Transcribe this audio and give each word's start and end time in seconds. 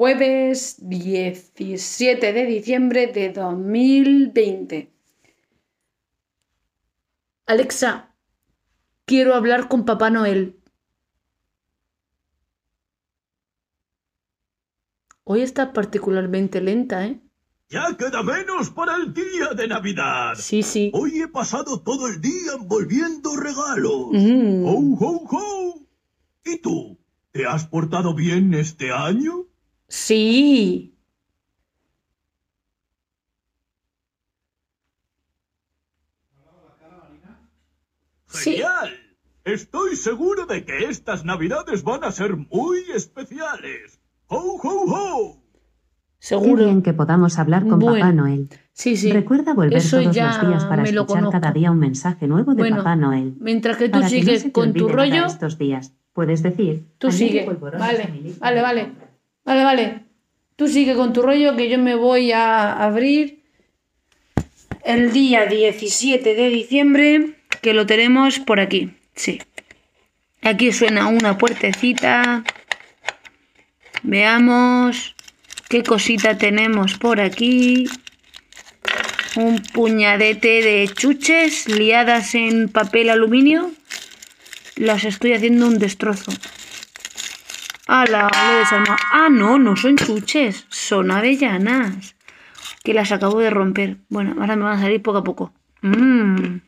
jueves 0.00 0.76
17 0.88 2.32
de 2.32 2.46
diciembre 2.46 3.08
de 3.08 3.34
2020. 3.34 4.90
Alexa, 7.44 8.14
quiero 9.04 9.34
hablar 9.34 9.68
con 9.68 9.84
Papá 9.84 10.08
Noel. 10.08 10.58
Hoy 15.24 15.42
está 15.42 15.74
particularmente 15.74 16.62
lenta, 16.62 17.04
¿eh? 17.04 17.20
Ya 17.68 17.94
queda 17.98 18.22
menos 18.22 18.70
para 18.70 18.96
el 18.96 19.12
día 19.12 19.48
de 19.54 19.68
Navidad. 19.68 20.32
Sí, 20.34 20.62
sí. 20.62 20.90
Hoy 20.94 21.20
he 21.20 21.28
pasado 21.28 21.82
todo 21.82 22.08
el 22.08 22.22
día 22.22 22.52
envolviendo 22.58 23.36
regalos. 23.36 24.12
Mm. 24.12 24.64
¡Ho, 24.64 24.96
ho, 24.98 25.28
ho! 25.30 25.74
¿Y 26.46 26.56
tú? 26.56 26.98
¿Te 27.32 27.44
has 27.44 27.66
portado 27.66 28.14
bien 28.14 28.54
este 28.54 28.92
año? 28.92 29.49
Sí. 29.90 30.94
Sí. 38.28 38.52
¡Genial! 38.52 38.90
Estoy 39.44 39.96
seguro 39.96 40.46
de 40.46 40.64
que 40.64 40.84
estas 40.84 41.24
Navidades 41.24 41.82
van 41.82 42.04
a 42.04 42.12
ser 42.12 42.36
muy 42.36 42.78
especiales. 42.94 44.00
¡Ho, 44.28 44.36
ho, 44.62 44.84
ho! 44.86 45.36
Qué 46.20 46.26
Seguro. 46.26 46.64
bien 46.64 46.82
que 46.82 46.92
podamos 46.92 47.38
hablar 47.38 47.66
con 47.66 47.78
Bueno, 47.80 47.98
Papá 47.98 48.12
Noel. 48.12 48.48
Sí, 48.72 48.96
sí. 48.96 49.10
Recuerda 49.10 49.54
volver 49.54 49.78
Eso 49.78 50.00
todos 50.00 50.14
ya 50.14 50.26
los 50.26 50.48
días 50.48 50.64
para 50.66 50.82
lo 50.84 51.00
escuchar 51.02 51.30
cada 51.30 51.50
día 51.50 51.70
un 51.70 51.78
mensaje 51.78 52.28
nuevo 52.28 52.54
de 52.54 52.62
Bueno, 52.62 52.76
Papá 52.76 52.94
Noel. 52.94 53.34
Mientras 53.40 53.78
que 53.78 53.86
tú 53.88 53.92
Para 53.92 54.08
que 54.08 54.16
no 54.16 54.20
sigues 54.22 54.42
se 54.42 54.48
te 54.48 54.52
con 54.52 54.72
tu 54.74 54.88
rollo, 54.88 55.26
estos 55.26 55.58
días, 55.58 55.94
puedes 56.12 56.42
decir. 56.42 56.86
tú 56.98 57.10
sigue. 57.10 57.46
Vale, 57.46 58.36
vale, 58.38 58.62
vale. 58.62 59.09
Vale, 59.50 59.64
vale. 59.64 60.00
Tú 60.54 60.68
sigue 60.68 60.94
con 60.94 61.12
tu 61.12 61.22
rollo 61.22 61.56
que 61.56 61.68
yo 61.68 61.76
me 61.76 61.96
voy 61.96 62.30
a 62.30 62.72
abrir 62.72 63.42
el 64.84 65.12
día 65.12 65.46
17 65.46 66.36
de 66.36 66.48
diciembre, 66.50 67.34
que 67.60 67.74
lo 67.74 67.84
tenemos 67.84 68.38
por 68.38 68.60
aquí. 68.60 68.92
Sí. 69.16 69.42
Aquí 70.40 70.70
suena 70.70 71.08
una 71.08 71.36
puertecita. 71.36 72.44
Veamos 74.04 75.16
qué 75.68 75.82
cosita 75.82 76.38
tenemos 76.38 76.96
por 76.96 77.20
aquí. 77.20 77.88
Un 79.34 79.60
puñadete 79.60 80.62
de 80.62 80.88
chuches 80.94 81.68
liadas 81.68 82.36
en 82.36 82.68
papel 82.68 83.10
aluminio. 83.10 83.72
Las 84.76 85.02
estoy 85.02 85.32
haciendo 85.32 85.66
un 85.66 85.80
destrozo. 85.80 86.30
¡Hala! 87.92 88.30
Lo 88.32 88.52
he 88.52 88.58
desarmado. 88.60 88.96
Ah, 89.10 89.28
no, 89.28 89.58
no 89.58 89.74
son 89.74 89.96
chuches, 89.96 90.64
son 90.68 91.10
avellanas. 91.10 92.14
Que 92.84 92.94
las 92.94 93.10
acabo 93.10 93.40
de 93.40 93.50
romper. 93.50 93.96
Bueno, 94.08 94.36
ahora 94.38 94.54
me 94.54 94.62
van 94.62 94.78
a 94.78 94.80
salir 94.80 95.02
poco 95.02 95.18
a 95.18 95.24
poco. 95.24 95.52
Mmm. 95.82 96.60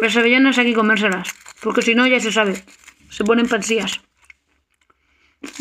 Las 0.00 0.16
avellanas 0.16 0.58
hay 0.58 0.66
que 0.66 0.74
comérselas. 0.74 1.32
Porque 1.62 1.82
si 1.82 1.94
no, 1.94 2.08
ya 2.08 2.18
se 2.18 2.32
sabe. 2.32 2.60
Se 3.08 3.22
ponen 3.22 3.46
pansías. 3.46 4.00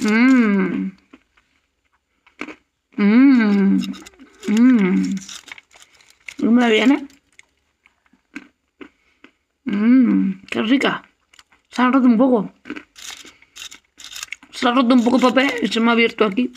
Mmm. 0.01 0.93
Mmm. 2.95 3.77
Mmm. 4.47 5.15
¿Una 6.39 6.65
avellana? 6.65 7.03
Mmm. 9.65 10.41
Qué 10.49 10.63
rica. 10.63 11.03
Se 11.69 11.83
ha 11.83 11.91
roto 11.91 12.07
un 12.07 12.17
poco. 12.17 12.51
Se 14.57 14.67
ha 14.67 14.71
roto 14.71 14.95
un 14.95 15.03
poco 15.03 15.17
el 15.17 15.21
papel 15.21 15.51
y 15.61 15.67
se 15.67 15.79
me 15.79 15.89
ha 15.89 15.93
abierto 15.93 16.25
aquí. 16.25 16.51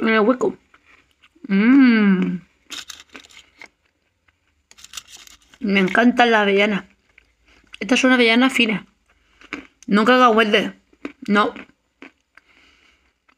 En 0.00 0.08
el 0.08 0.20
hueco. 0.20 0.56
Mmm. 1.46 2.38
Me 5.60 5.80
encanta 5.80 6.24
la 6.24 6.40
avellana. 6.40 6.88
Esta 7.80 7.96
es 7.96 8.04
una 8.04 8.14
avellana 8.14 8.48
fina. 8.48 8.86
No 9.86 10.06
cacahuete. 10.06 10.72
No. 11.28 11.52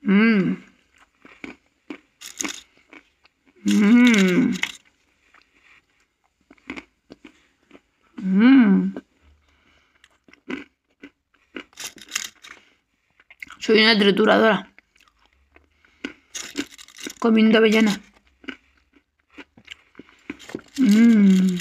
Mmm. 0.03 0.57
Mmm. 3.65 4.53
Mmm. 8.19 8.88
Soy 13.69 13.83
una 13.83 13.99
trituradora. 13.99 14.73
Comiendo 17.19 17.59
avellana. 17.59 18.01
Mmm. 20.79 21.59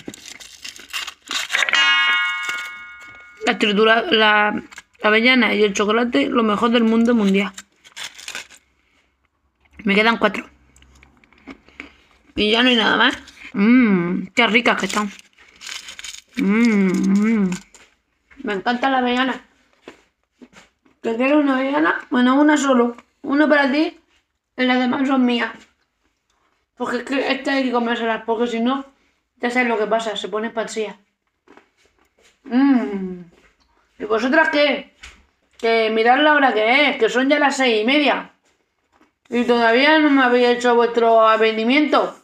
La 3.46 3.58
tritura, 3.60 4.04
la 4.10 4.64
avellana 5.04 5.54
y 5.54 5.64
el 5.64 5.74
chocolate, 5.74 6.28
lo 6.28 6.44
mejor 6.44 6.70
del 6.70 6.86
mundo 6.86 7.14
mundial. 7.14 7.52
Me 9.84 9.94
quedan 9.94 10.16
cuatro. 10.16 10.50
Y 12.38 12.52
ya 12.52 12.64
no 12.64 12.70
hay 12.70 12.78
nada 12.78 12.96
más. 12.96 13.18
Mmm, 13.52 14.28
qué 14.34 14.48
ricas 14.48 14.80
que 14.80 14.86
están. 14.86 15.12
Mmm, 16.38 17.50
Me 18.44 18.54
encanta 18.54 18.90
la 18.90 19.00
avellana. 19.00 19.47
¿Te 21.16 21.34
una 21.34 21.56
avellana? 21.56 22.06
Bueno, 22.10 22.36
una 22.36 22.58
solo. 22.58 22.98
Una 23.22 23.48
para 23.48 23.72
ti 23.72 23.98
y 24.58 24.64
las 24.64 24.78
demás 24.78 25.08
son 25.08 25.24
mías. 25.24 25.52
Porque 26.76 26.98
es 26.98 27.04
que 27.04 27.32
esta 27.32 27.54
hay 27.54 27.64
que 27.64 27.72
comérselas, 27.72 28.24
porque 28.26 28.48
si 28.48 28.60
no, 28.60 28.86
ya 29.38 29.50
sabes 29.50 29.70
lo 29.70 29.78
que 29.78 29.88
pasa, 29.88 30.18
se 30.18 30.28
pone 30.28 30.50
pansía. 30.50 31.00
Mmm. 32.44 33.22
¿Y 34.00 34.04
vosotras 34.04 34.50
qué? 34.50 34.96
Que 35.58 35.90
mirad 35.92 36.20
la 36.20 36.34
hora 36.34 36.54
que 36.54 36.90
es, 36.90 36.98
que 36.98 37.08
son 37.08 37.30
ya 37.30 37.40
las 37.40 37.56
seis 37.56 37.84
y 37.84 37.86
media. 37.86 38.34
Y 39.30 39.46
todavía 39.46 40.00
no 40.00 40.10
me 40.10 40.24
habéis 40.24 40.58
hecho 40.58 40.76
vuestro 40.76 41.26
avendimiento. 41.26 42.20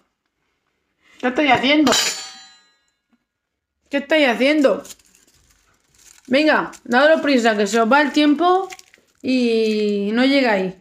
¿Qué 1.21 1.27
estoy 1.27 1.47
haciendo? 1.47 1.93
¿Qué 3.89 3.97
estáis 3.97 4.27
haciendo? 4.27 4.83
Venga, 6.27 6.71
dados 6.85 7.21
prisa, 7.21 7.57
que 7.57 7.67
se 7.67 7.79
os 7.79 7.91
va 7.91 8.01
el 8.01 8.13
tiempo 8.13 8.69
y 9.21 10.09
no 10.13 10.25
llegáis. 10.25 10.75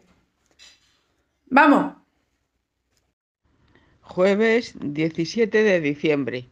Vamos. 1.47 1.95
Jueves 4.03 4.75
17 4.81 5.63
de 5.63 5.81
diciembre. 5.81 6.49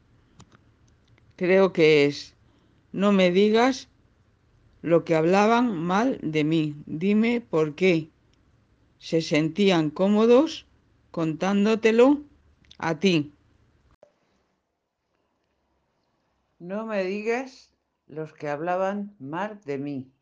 Creo 1.36 1.72
que 1.72 2.06
es. 2.06 2.34
No 2.92 3.12
me 3.12 3.30
digas 3.30 3.88
lo 4.82 5.04
que 5.04 5.14
hablaban 5.14 5.76
mal 5.76 6.18
de 6.22 6.42
mí. 6.42 6.74
Dime 6.86 7.40
por 7.40 7.76
qué. 7.76 8.10
Se 8.98 9.22
sentían 9.22 9.90
cómodos 9.90 10.66
contándotelo 11.10 12.22
a 12.78 12.98
ti. 12.98 13.32
No 16.58 16.86
me 16.86 17.04
digas 17.04 17.70
los 18.10 18.32
que 18.32 18.48
hablaban 18.48 19.14
mal 19.18 19.60
de 19.64 19.78
mí. 19.78 20.12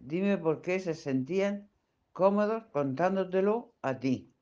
Dime 0.00 0.38
por 0.38 0.62
qué 0.62 0.80
se 0.80 0.94
sentían 0.94 1.68
cómodos 2.12 2.64
contándotelo 2.72 3.74
a 3.82 3.98
ti. 3.98 4.32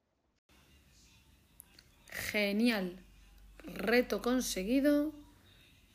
Genial. 2.06 3.04
Reto 3.64 4.22
conseguido. 4.22 5.12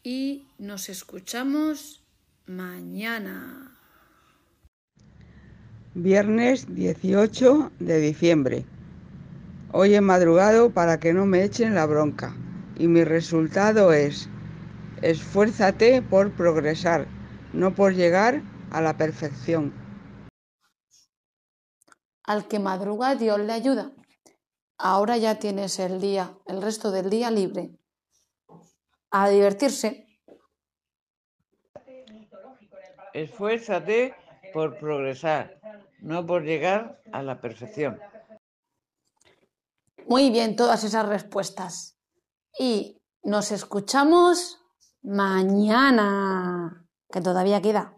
Y 0.03 0.47
nos 0.57 0.89
escuchamos 0.89 2.05
mañana. 2.45 3.77
Viernes 5.93 6.73
18 6.73 7.71
de 7.79 7.99
diciembre. 7.99 8.65
Hoy 9.71 9.95
he 9.95 10.01
madrugado 10.01 10.69
para 10.69 10.99
que 10.99 11.13
no 11.13 11.25
me 11.25 11.43
echen 11.43 11.75
la 11.75 11.85
bronca. 11.85 12.35
Y 12.77 12.87
mi 12.87 13.03
resultado 13.03 13.91
es, 13.91 14.29
esfuérzate 15.01 16.01
por 16.01 16.35
progresar, 16.35 17.07
no 17.53 17.73
por 17.75 17.93
llegar 17.93 18.41
a 18.71 18.81
la 18.81 18.97
perfección. 18.97 19.73
Al 22.23 22.47
que 22.47 22.59
madruga 22.59 23.15
Dios 23.15 23.39
le 23.39 23.53
ayuda. 23.53 23.91
Ahora 24.77 25.17
ya 25.17 25.39
tienes 25.39 25.79
el 25.79 25.99
día, 26.01 26.37
el 26.45 26.61
resto 26.61 26.91
del 26.91 27.09
día 27.09 27.31
libre. 27.31 27.71
A 29.11 29.29
divertirse. 29.29 30.05
Esfuérzate 33.13 34.13
por 34.53 34.77
progresar, 34.77 35.59
no 35.99 36.25
por 36.25 36.43
llegar 36.43 37.01
a 37.11 37.23
la 37.23 37.41
perfección. 37.41 37.99
Muy 40.07 40.29
bien 40.29 40.55
todas 40.55 40.83
esas 40.83 41.07
respuestas. 41.07 41.97
Y 42.59 43.01
nos 43.23 43.51
escuchamos 43.51 44.59
mañana, 45.07 46.85
que 47.09 47.21
todavía 47.21 47.61
queda. 47.61 47.95